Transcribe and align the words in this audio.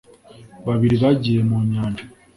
babiri 0.67 0.95
bagiye 1.03 1.39
mu 1.49 1.57
nyanja. 1.71 2.05